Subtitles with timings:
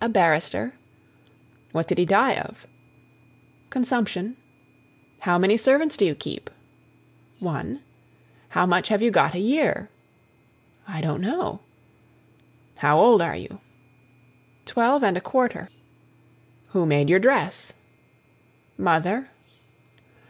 [0.00, 0.72] "A barrister."
[1.72, 2.66] "What did he die of?"
[3.68, 4.38] "Consumption."
[5.20, 6.48] "How many servants do you keep?"
[7.38, 7.82] "One."
[8.48, 9.90] "How much have you got a year?"
[10.88, 11.60] "I don't know."
[12.78, 13.60] "How old are you?"
[14.64, 15.68] "Twelve and a quarter."
[16.68, 17.74] "Who made your dress?"
[18.78, 19.28] "Mother."